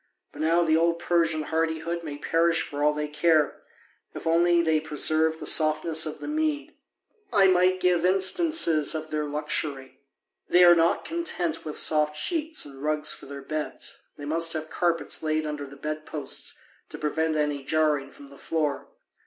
[0.31, 3.61] But now the old Persian hardihood may perish for all they care,
[4.15, 6.75] if only they preserve the softness of the Mede.
[7.31, 9.99] I might give instances of their luxury.
[10.49, 14.71] They are not content with soft sheets and rugs for their beds, they must have
[14.71, 16.57] carpets laid under the bed posts
[16.89, 18.87] to prevent any jarring from the floor.